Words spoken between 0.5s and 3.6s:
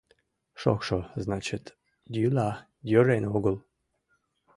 Шокшо, значыт, йӱла, йӧрен огыл.